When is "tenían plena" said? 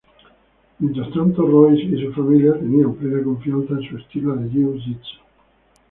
2.55-3.23